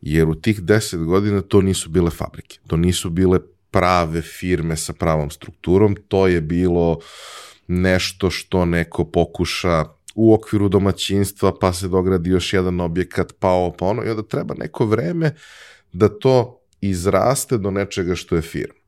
[0.00, 3.38] Jer u tih deset godina to nisu bile fabrike, to nisu bile
[3.70, 6.98] prave firme sa pravom strukturom, to je bilo
[7.68, 13.72] nešto što neko pokuša u okviru domaćinstva, pa se dogradi još jedan objekat, pa ovo,
[13.72, 15.34] pa ono, i onda treba neko vreme
[15.92, 18.80] da to izraste do nečega što je firma.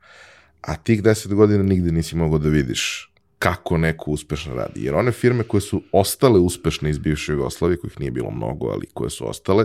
[0.61, 4.85] A tih deset godina nigde nisi mogao da vidiš kako neko uspešno radi.
[4.85, 8.87] Jer one firme koje su ostale uspešne iz bivše Jugoslavije, kojih nije bilo mnogo, ali
[8.95, 9.65] koje su ostale,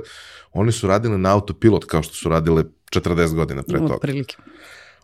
[0.51, 3.97] one su radile na autopilot kao što su radile 40 godina pre toga.
[4.01, 4.35] Prilike.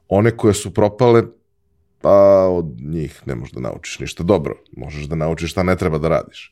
[0.08, 1.24] One koje su propale,
[2.02, 4.56] pa od njih ne možeš da naučiš ništa dobro.
[4.78, 6.52] Možeš da naučiš šta ne treba da radiš.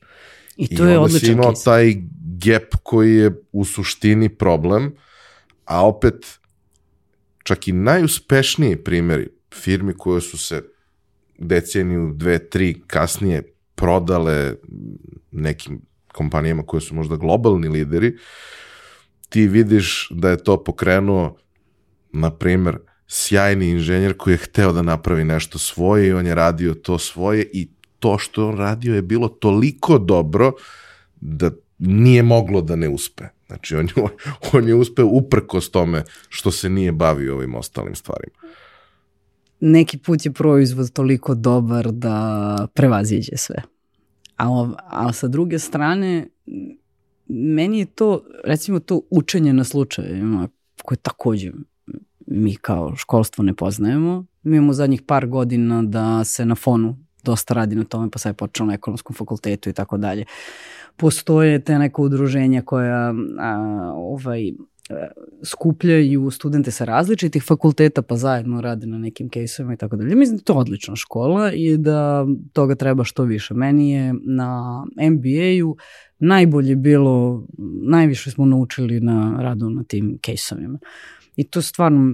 [0.58, 1.96] I to I je odličan si imao taj
[2.46, 4.96] gap koji je u suštini problem,
[5.66, 6.40] a opet
[7.48, 10.64] čak i najuspešniji primjeri firmi koje su se
[11.40, 13.44] deceniju, dve, tri kasnije
[13.76, 14.54] prodale
[15.32, 15.82] nekim
[16.14, 18.18] kompanijama koje su možda globalni lideri,
[19.30, 21.38] ti vidiš da je to pokrenuo,
[22.12, 26.74] na primer, sjajni inženjer koji je hteo da napravi nešto svoje i on je radio
[26.74, 30.52] to svoje i to što on radio je bilo toliko dobro
[31.16, 33.24] da nije moglo da ne uspe.
[33.48, 34.04] Znači, on je,
[34.54, 38.36] on je uspeo uprkos tome što se nije bavio ovim ostalim stvarima.
[39.60, 43.63] Neki put je proizvod toliko dobar da prevaziđe sve.
[44.38, 46.28] A, a sa druge strane,
[47.28, 50.48] meni je to, recimo to učenje na slučajevima,
[50.84, 51.52] koje takođe
[52.28, 54.26] mi kao školstvo ne poznajemo.
[54.44, 58.30] Mi imamo zadnjih par godina da se na fonu dosta radi na tome, pa sad
[58.30, 60.26] je počelo na ekonomskom fakultetu i tako dalje.
[60.98, 64.52] Postoje te neka udruženja koja a, ovaj,
[65.44, 70.16] skupljaju studente sa različitih fakulteta pa zajedno rade na nekim kejsovima i tako dalje.
[70.16, 73.54] Mislim da je to odlična škola i da toga treba što više.
[73.54, 75.76] Meni je na MBA-u
[76.20, 77.46] najbolje bilo,
[77.90, 80.80] najviše smo naučili na radu na tim kejsovima.
[81.36, 82.13] I to stvarno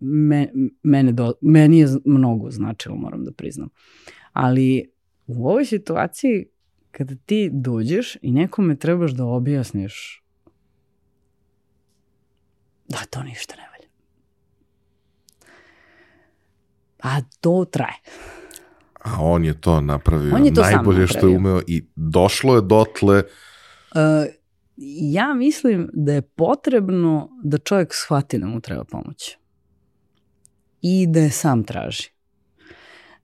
[0.00, 0.48] me,
[0.82, 3.68] mene do, meni je mnogo značilo, moram da priznam.
[4.32, 4.92] Ali
[5.26, 6.46] u ovoj situaciji
[6.90, 10.24] kada ti dođeš i nekome trebaš da objasniš
[12.88, 13.90] da to ništa ne valja.
[17.02, 18.00] A to traje.
[19.04, 22.62] A on je to napravio On je to najbolje što je umeo i došlo je
[22.62, 23.22] dotle
[23.94, 24.32] Uh,
[24.86, 29.36] ja mislim da je potrebno da čovjek shvati da mu treba pomoć.
[30.82, 32.10] I da je sam traži.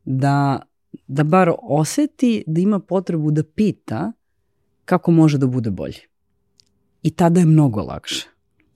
[0.04, 0.62] Da,
[1.06, 4.12] da bar oseti da ima potrebu da pita
[4.84, 6.00] kako može da bude bolji.
[7.02, 8.28] I tada je mnogo lakše.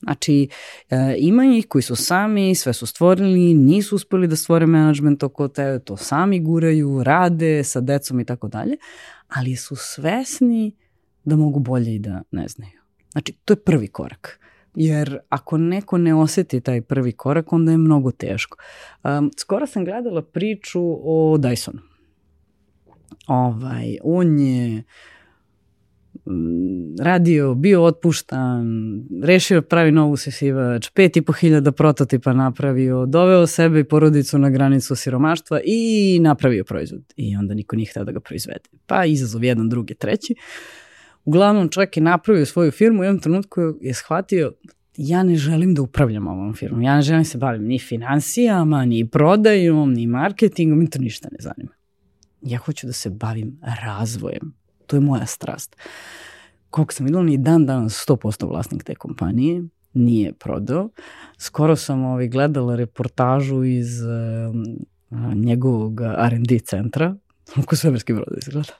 [0.02, 0.48] Znači,
[0.90, 5.48] e, ima ih koji su sami, sve su stvorili, nisu uspeli da stvore management oko
[5.48, 8.76] tebe, to sami guraju, rade sa decom i tako dalje,
[9.28, 10.76] ali su svesni
[11.24, 12.80] da mogu bolje i da ne znaju.
[13.12, 14.40] Znači, to je prvi korak.
[14.74, 18.59] Jer ako neko ne oseti taj prvi korak, onda je mnogo teško.
[19.04, 21.89] Um, skoro sam gledala priču o Dysonu.
[23.26, 24.83] Ovaj, on je
[26.26, 28.66] mm, radio, bio otpuštan,
[29.22, 34.38] rešio da pravi novu sesivač, pet i po hiljada prototipa napravio, doveo sebe i porodicu
[34.38, 37.02] na granicu siromaštva i napravio proizvod.
[37.16, 38.68] I onda niko nije hteo da ga proizvede.
[38.87, 40.35] Pa izazov jedan, drugi, treći.
[41.24, 44.52] Uglavnom čovjek je napravio svoju firmu u jednom trenutku je shvatio
[44.96, 46.83] ja ne želim da upravljam ovom firmom.
[46.83, 51.38] Ja ne želim se bavim ni financijama, ni prodajom, ni marketingom, mi to ništa ne
[51.40, 51.80] zanima.
[52.42, 54.55] Ja hoću da se bavim razvojem.
[54.87, 55.76] To je moja strast.
[56.70, 59.62] Koliko sam videla, ni dan danas 100% vlasnik te kompanije,
[59.94, 60.90] nije prodao.
[61.38, 67.16] Skoro sam ovaj, gledala reportažu iz uh, njegovog R&D centra,
[67.62, 68.72] oko svemirski brod izgleda.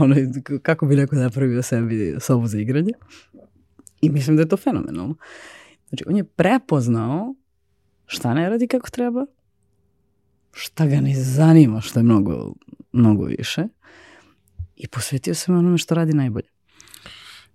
[0.00, 0.16] Ono,
[0.62, 2.92] kako bi neko napravio sebi sobu za igranje.
[4.00, 5.14] I mislim da je to fenomenalno.
[5.88, 7.34] Znači, on je prepoznao
[8.06, 9.26] šta ne radi kako treba,
[10.52, 12.54] šta ga ne zanima, što je mnogo,
[12.92, 13.64] mnogo više,
[14.76, 16.48] i posvetio se onome što radi najbolje.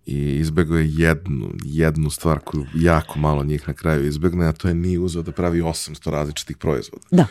[0.05, 4.67] I izbegao je jednu, jednu stvar koju jako malo njih na kraju izbegne, a to
[4.67, 7.05] je nije uzeo da pravi 800 različitih proizvoda.
[7.11, 7.27] Da.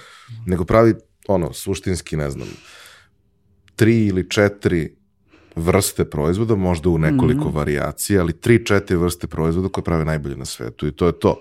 [0.46, 0.94] Nego pravi,
[1.28, 2.48] ono, suštinski, ne znam,
[3.76, 4.96] tri ili četiri
[5.56, 7.54] vrste proizvoda, možda u nekoliko mm -hmm.
[7.54, 11.40] varijacija, ali tri, četiri vrste proizvoda koje prave najbolje na svetu i to je to.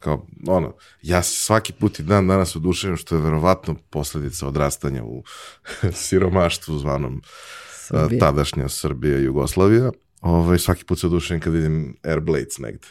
[0.00, 5.22] Kao, ono, ja svaki put i dan danas oduševim što je verovatno posledica odrastanja u
[5.92, 7.22] siromaštvu zvanom
[7.70, 8.18] Srbija.
[8.18, 9.90] tadašnja Srbija i Jugoslavija.
[10.20, 12.86] Ovaj, svaki put se oduševim kad vidim Airblades negde.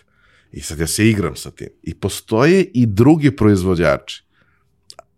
[0.51, 1.67] I sad ja se igram sa tim.
[1.83, 4.23] I postoje i drugi proizvođači.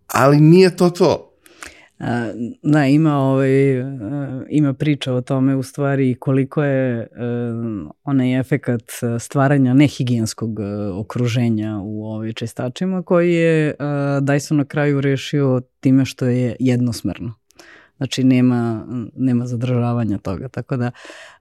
[0.08, 1.31] Ali nije to to.
[2.64, 3.52] Da, ima, ovaj,
[4.50, 7.08] ima priča o tome u stvari koliko je
[8.04, 8.84] onaj efekat
[9.20, 10.60] stvaranja nehigijenskog
[10.94, 13.76] okruženja u ovim čestačima koji je
[14.22, 17.41] Dyson na kraju rešio time što je jednosmerno.
[18.02, 20.48] Znači nema, nema zadržavanja toga.
[20.48, 20.92] Tako da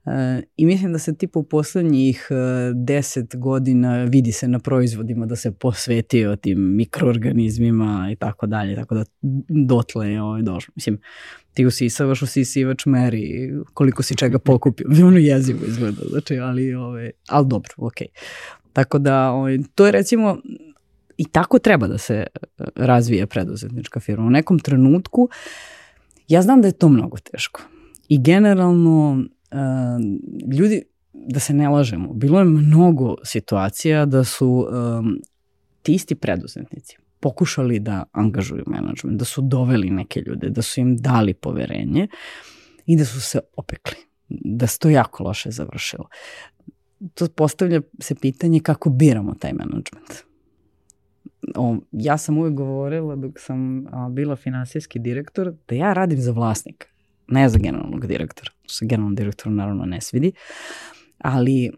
[0.05, 2.35] e, i mislim da se tipa u poslednjih e,
[2.73, 8.75] deset godina vidi se na proizvodima da se posvetio tim mikroorganizmima i tako dalje.
[8.75, 9.03] Tako da
[9.49, 10.71] dotle je ovaj došlo.
[10.75, 10.99] Mislim,
[11.53, 14.87] ti usisavaš, usisivač meri koliko si čega pokupio.
[15.07, 18.07] ono jezivo izgleda, znači, ali, ovaj, ali dobro, okej.
[18.07, 18.19] Okay.
[18.73, 20.37] Tako da, ovaj, to je recimo,
[21.17, 22.25] i tako treba da se
[22.75, 24.25] razvije preduzetnička firma.
[24.25, 25.29] U nekom trenutku uh,
[26.27, 27.61] Ja znam da je to mnogo teško.
[28.09, 29.11] I generalno,
[29.51, 35.21] uh, ljudi, da se ne lažemo, bilo je mnogo situacija da su um,
[35.81, 40.97] ti isti preduzetnici pokušali da angažuju menadžment, da su doveli neke ljude, da su im
[40.97, 42.07] dali poverenje
[42.85, 43.95] i da su se opekli,
[44.29, 46.09] da se to jako loše završilo.
[47.13, 50.30] To postavlja se pitanje kako biramo taj menadžment
[51.55, 56.31] o, ja sam uvek govorila dok sam a, bila finansijski direktor da ja radim za
[56.31, 56.87] vlasnika,
[57.27, 58.51] ne za generalnog direktora.
[58.61, 60.31] To se generalnom direktoru naravno ne svidi,
[61.17, 61.71] ali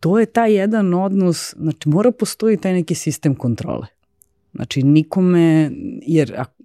[0.00, 3.86] to je taj jedan odnos, znači mora postoji taj neki sistem kontrole.
[4.54, 5.70] Znači nikome,
[6.06, 6.62] jer ako,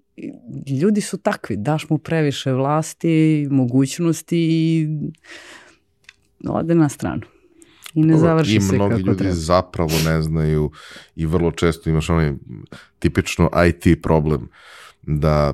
[0.82, 4.88] ljudi su takvi, daš mu previše vlasti, mogućnosti i
[6.50, 7.22] ode na stranu
[7.95, 8.99] i ne završi se kako treba.
[8.99, 10.71] I mnogi ljudi zapravo ne znaju
[11.15, 12.34] i vrlo često imaš onaj
[12.99, 14.49] tipično IT problem
[15.01, 15.53] da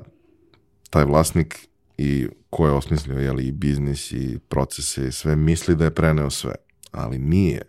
[0.89, 5.83] taj vlasnik i ko je osmislio jeli, i biznis i procese i sve misli da
[5.83, 6.55] je preneo sve,
[6.91, 7.61] ali nije.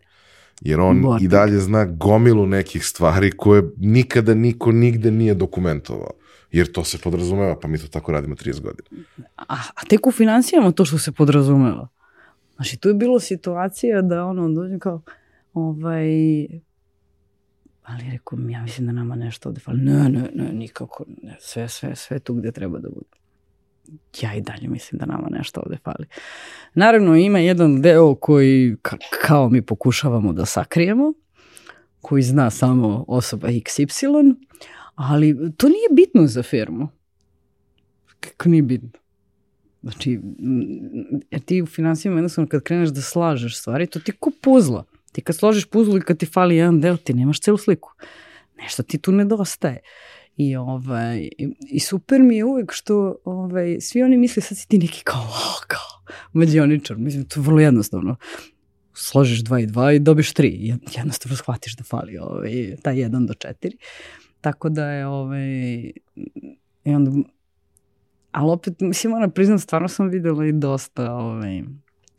[0.61, 1.23] Jer on Botak.
[1.23, 6.11] i dalje zna gomilu nekih stvari koje nikada niko nigde nije dokumentovao
[6.53, 9.05] jer to se podrazumeva, pa mi to tako radimo 30 godina.
[9.37, 11.89] A, a tek u financijama to što se podrazumeva.
[12.63, 15.03] Znači, tu je bilo situacija da ono, dođem kao,
[15.55, 16.07] ovaj,
[17.83, 19.81] ali rekao, ja mislim da nama nešto ovde fali.
[19.81, 23.17] Ne, ne, ne, nikako, ne, sve, sve, sve tu gde treba da bude.
[24.23, 26.07] Ja i dalje mislim da nama nešto ovde fali.
[26.75, 31.13] Naravno, ima jedan deo koji ka, kao mi pokušavamo da sakrijemo,
[32.01, 34.35] koji zna samo osoba XY,
[34.95, 36.89] ali to nije bitno za firmu.
[38.21, 39.02] Kako nije bitno?
[39.83, 40.21] Znači,
[41.31, 44.85] jer ti u finansijama jednostavno kad kreneš da slažeš stvari, to ti ko puzla.
[45.13, 47.91] Ti kad složiš puzlu i kad ti fali jedan deo, ti nemaš celu sliku.
[48.63, 49.81] Nešto ti tu nedostaje.
[50.37, 51.29] I, ovaj,
[51.71, 55.21] i super mi je uvek što ovaj, svi oni misle sad si ti neki kao,
[55.21, 55.93] oh, kao
[56.33, 56.97] mađioničar.
[56.97, 58.17] Mislim, to je vrlo jednostavno.
[58.95, 60.75] Složiš dva i dva i dobiš tri.
[60.97, 63.77] Jednostavno shvatiš da fali ovaj, taj jedan do četiri.
[64.41, 65.51] Tako da je ovaj,
[66.85, 67.11] i onda
[68.33, 71.63] Ali opet, mislim, moram priznam, stvarno sam videla i dosta, ovaj,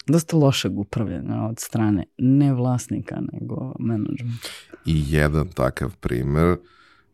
[0.08, 4.48] dosta lošeg upravljanja od strane ne vlasnika, nego menadžmenta.
[4.86, 6.58] I jedan takav primer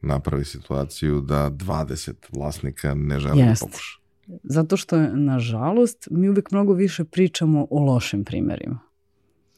[0.02, 4.00] napravi situaciju da 20 vlasnika ne žele da pokuša.
[4.44, 8.80] Zato što, nažalost, mi uvek mnogo više pričamo o lošim primerima.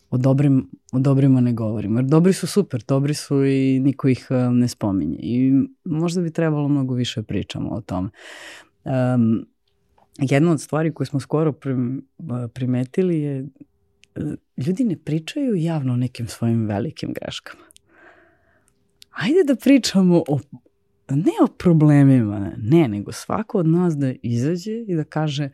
[0.10, 2.00] O, dobrim, o dobrima ne govorimo.
[2.00, 5.18] Jer dobri su super, dobri su i niko ih eh, ne spominje.
[5.20, 5.52] I
[5.84, 8.10] možda bi trebalo mnogo više pričamo o tome.
[8.84, 9.46] Um,
[10.18, 12.08] jedna od stvari koje smo skoro prim,
[12.54, 13.46] primetili je e,
[14.58, 17.64] ljudi ne pričaju javno o nekim svojim velikim greškama.
[19.12, 20.40] Ajde da pričamo o
[21.10, 25.50] ne o problemima, ne, nego svako od nas da izađe i da kaže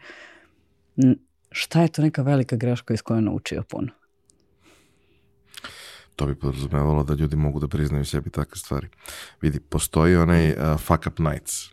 [1.52, 3.88] šta je to neka velika greška iz koje je naučio puno.
[6.16, 8.88] To bi podrazumevalo da ljudi mogu da priznaju sebi takve stvari.
[9.42, 11.70] Vidi, postoji onaj uh, fuck up nights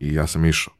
[0.00, 0.77] i ja sam išao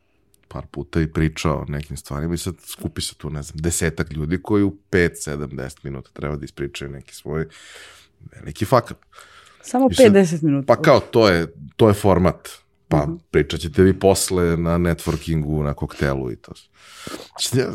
[0.49, 4.13] par puta i pričao o nekim stvarima i sad skupi se tu, ne znam, desetak
[4.13, 7.47] ljudi koji u 5, 7, 10 minuta treba da ispričaju neki svoj
[8.33, 8.97] veliki fuck up.
[9.63, 10.67] Samo sad- 5-10 minuta.
[10.67, 11.47] Pa kao, to je,
[11.77, 12.49] to je format.
[12.89, 13.13] Pa Mhm.
[13.31, 16.53] pričat ćete vi posle na networkingu, na koktelu i to.
[17.31, 17.73] Znači, ja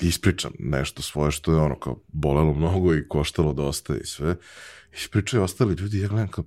[0.00, 4.36] ispričam nešto svoje što je ono kao bolelo mnogo i koštalo dosta i sve.
[4.94, 6.44] Ispričaju ostali ljudi i ja gledam kao,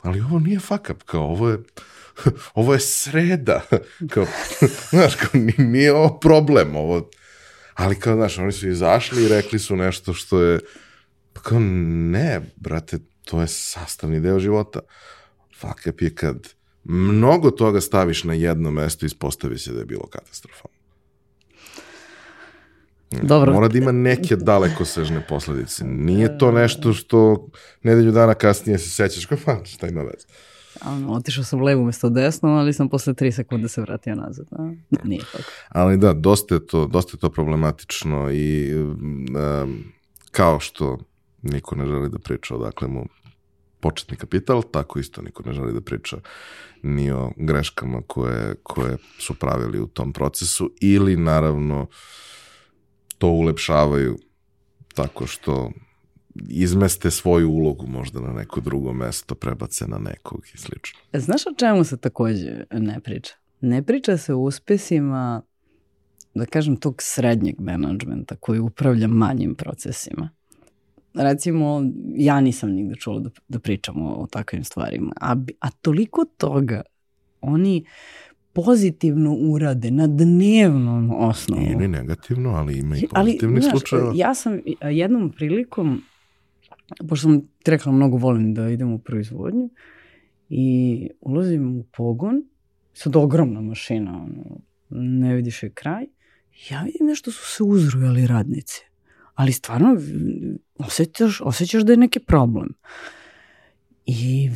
[0.00, 1.58] ali ovo nije fuck up, kao ovo je,
[2.54, 3.60] ovo je sreda,
[4.12, 4.26] kao,
[4.90, 7.10] znaš, kao, ni- nije ovo problem, ovo,
[7.74, 10.60] ali kao, znaš, oni su izašli i rekli su nešto što je,
[11.32, 14.80] pa kao, ne, brate, to je sastavni deo života.
[15.60, 16.48] Fuck up je kad
[16.84, 20.80] mnogo toga staviš na jedno mesto i ispostavi se da je bilo katastrofalno.
[23.10, 23.52] Dobro.
[23.52, 25.84] Mora da ima neke dalekosežne posledice.
[25.84, 27.48] Nije to nešto što
[27.82, 30.26] nedelju dana kasnije se sećaš kao, pa, šta ima veze.
[30.86, 34.46] Ono, otišao sam levo umesto desno, ali sam posle 3 sekunde se vratio nazad.
[34.52, 34.72] A?
[35.04, 35.50] Nije tako.
[35.68, 39.84] Ali da, dosta je to, dosta je to problematično i um,
[40.30, 40.98] kao što
[41.42, 43.06] niko ne želi da priča odakle mu
[43.80, 46.16] početni kapital, tako isto niko ne želi da priča
[46.82, 51.86] ni o greškama koje, koje su pravili u tom procesu ili naravno
[53.18, 54.18] to ulepšavaju
[54.94, 55.70] tako što
[56.48, 61.00] izmeste svoju ulogu možda na neko drugo mesto, prebace na nekog i slično.
[61.12, 63.34] E, Znaš o čemu se takođe ne priča?
[63.60, 65.42] Ne priča se o uspesima,
[66.34, 70.30] da kažem, tog srednjeg menadžmenta koji upravlja manjim procesima.
[71.14, 71.82] Recimo,
[72.14, 76.82] ja nisam nigde čula da, da pričamo o takvim stvarima, a, a toliko toga
[77.40, 77.84] oni
[78.52, 81.62] pozitivno urade na dnevnom osnovu.
[81.62, 84.12] Ni negativno, ali ima i Ali, pozitivnih znaš, slučajeva.
[84.16, 86.02] ja sam jednom prilikom,
[87.08, 89.70] pošto sam ti rekla mnogo volim da idem u proizvodnju,
[90.48, 92.42] i ulazim u pogon,
[92.92, 94.60] sad ogromna mašina, ono,
[94.90, 96.06] ne vidiš je kraj,
[96.70, 98.84] ja vidim nešto su se uzrujali radnici.
[99.34, 99.96] Ali stvarno
[100.78, 102.68] osjećaš, osjećaš da je neki problem.
[104.06, 104.50] I,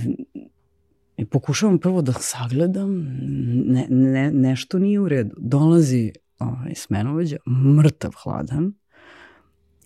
[1.17, 2.91] i pokušavam prvo da sagledam,
[3.67, 5.37] ne, ne, nešto nije u redu.
[5.39, 7.37] Dolazi ovaj, smenovođa,
[7.77, 8.75] mrtav hladan,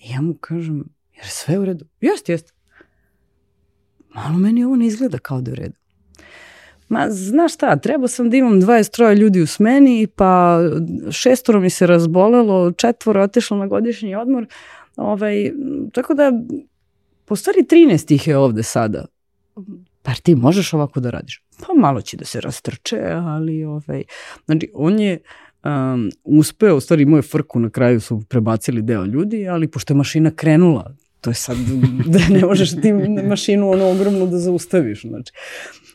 [0.01, 0.85] i ja mu kažem,
[1.19, 1.85] jer je sve u redu?
[2.01, 2.53] Jeste, jeste.
[4.15, 5.77] Malo meni ovo ne izgleda kao da je u redu.
[6.89, 10.61] Ma, znaš šta, trebao sam da imam 23 ljudi u smeni, pa
[11.11, 14.47] šestoro mi se razbolelo, četvoro otišlo na godišnji odmor,
[14.97, 15.53] ovaj,
[15.93, 16.33] tako da,
[17.25, 19.05] po stvari 13 ih je ovde sada.
[20.03, 21.43] Pa ti možeš ovako da radiš?
[21.61, 24.03] Pa malo će da se rastrče, ali ovaj,
[24.47, 25.19] znači on je
[25.65, 29.97] um, uspeo, u stvari moje frku na kraju su prebacili deo ljudi, ali pošto je
[29.97, 31.57] mašina krenula, to je sad
[32.13, 32.93] da ne možeš ti
[33.29, 35.33] mašinu ono ogromno da zaustaviš, znači.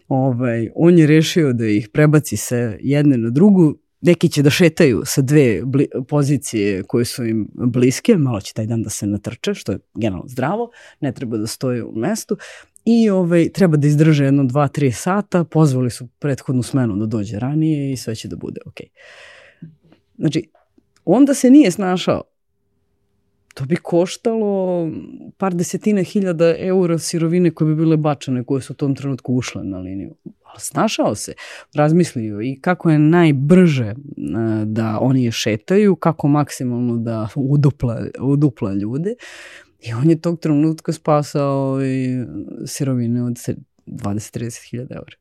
[0.07, 5.01] Ovaj, on je rešio da ih prebaci se jedne na drugu, neki će da šetaju
[5.05, 5.61] sa dve
[6.07, 10.27] pozicije koje su im bliske, malo će taj dan da se natrče, što je generalno
[10.27, 12.37] zdravo, ne treba da stoje u mestu.
[12.85, 17.39] I ovaj, treba da izdrže jedno, dva, tri sata, pozvali su prethodnu smenu da dođe
[17.39, 18.87] ranije i sve će da bude okej.
[20.17, 20.49] Znači,
[21.05, 22.21] onda se nije snašao
[23.53, 24.89] to bi koštalo
[25.37, 29.63] par desetina hiljada eura sirovine koje bi bile bačene, koje su u tom trenutku ušle
[29.63, 30.15] na liniju.
[30.43, 31.33] Ali snašao se,
[31.73, 33.95] razmislio i kako je najbrže e,
[34.65, 39.15] da oni je šetaju, kako maksimalno da udupla, udupla ljude.
[39.79, 42.25] I on je tog trenutka spasao i
[42.65, 45.15] sirovine od se- 20-30 hiljada eura.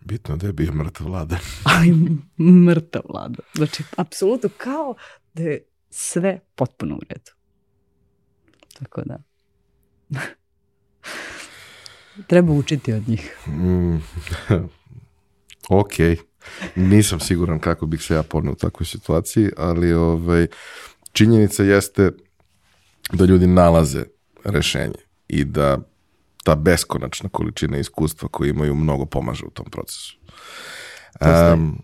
[0.00, 1.38] Bitno da je bio mrtav vlada.
[1.64, 1.94] Ali
[2.44, 3.42] mrtav vlada.
[3.54, 4.94] Znači, apsolutno kao
[5.34, 7.30] da je sve potpuno u redu.
[8.78, 9.18] Tako da.
[12.28, 13.36] Treba učiti od njih.
[13.46, 13.96] Mm,
[15.80, 15.92] ok,
[16.76, 20.46] nisam siguran kako bih se ja poneo u takvoj situaciji, ali ovaj,
[21.12, 22.10] činjenica jeste
[23.12, 24.04] da ljudi nalaze
[24.44, 25.78] rešenje i da
[26.44, 30.18] ta beskonačna količina iskustva koju imaju mnogo pomaže u tom procesu.
[31.20, 31.82] Um,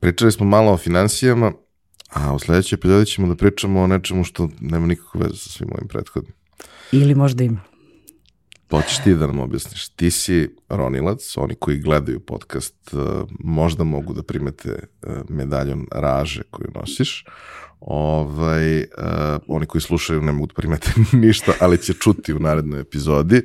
[0.00, 1.52] pričali smo malo o financijama,
[2.08, 5.68] a u sledećoj epizodi ćemo da pričamo o nečemu što nema nikakve veze sa svim
[5.72, 6.32] ovim prethodnim.
[6.92, 7.60] Ili možda ima.
[8.68, 9.88] To ćeš ti da nam objasniš.
[9.88, 16.42] Ti si ronilac, oni koji gledaju podcast uh, možda mogu da primete uh, medaljon raže
[16.50, 17.24] koju nosiš.
[17.80, 18.84] Ovaj, uh,
[19.46, 20.90] oni koji slušaju ne mogu da primete
[21.26, 23.42] ništa, ali će čuti u narednoj epizodi.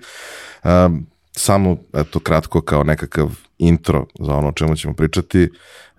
[0.63, 5.49] Um, samo, eto, kratko kao nekakav intro za ono o čemu ćemo pričati.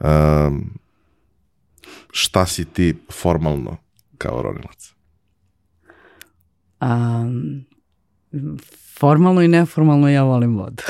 [0.01, 0.71] Um,
[2.11, 3.77] šta si ti formalno
[4.19, 4.95] kao ronilac?
[6.81, 7.25] A,
[8.99, 10.83] formalno i neformalno ja volim vodu.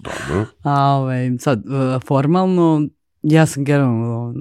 [0.00, 0.46] Dobro.
[0.62, 2.88] A ovaj, sad, e, formalno
[3.22, 4.34] ja sam generalno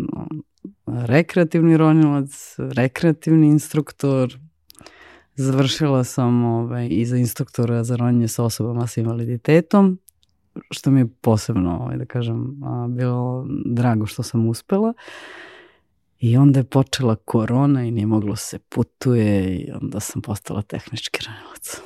[0.88, 4.40] rekreativni ronilac, rekreativni instruktor,
[5.36, 10.00] završila sam ovaj, i za instruktora za ronjenje sa osobama sa invaliditetom,
[10.72, 14.94] što mi je posebno, ovaj, da kažem, bilo drago što sam uspela.
[16.24, 21.20] I onda je počela korona i nije moglo se putuje i onda sam postala tehnički
[21.26, 21.82] ranilac.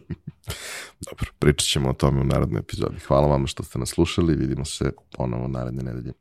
[1.10, 2.96] Dobro, pričat ćemo o tome u narodnoj epizodi.
[3.06, 6.12] Hvala vam što ste nas slušali, vidimo se ponovo naredne nedelje.